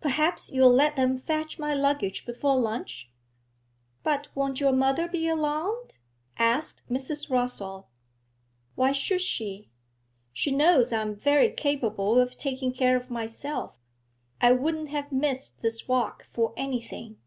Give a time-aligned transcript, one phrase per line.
[0.00, 3.08] Perhaps you'll let them fetch my luggage before lunch?'
[4.02, 5.92] 'But won't your mother be alarmed?'
[6.36, 7.30] asked Mrs.
[7.30, 7.86] Rossall.
[8.74, 9.70] 'Why should she?
[10.32, 13.76] She knows I am very capable of taking care of myself.
[14.40, 17.18] I wouldn't have missed this walk for anything.